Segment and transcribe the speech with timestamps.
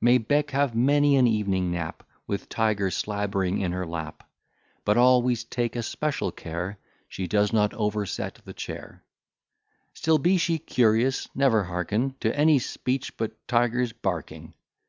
[0.00, 4.28] May Bec have many an evening nap, With Tiger slabbering in her lap;
[4.84, 9.04] But always take a special care She does not overset the chair;
[9.94, 14.52] Still be she curious, never hearken To any speech but Tiger's barking!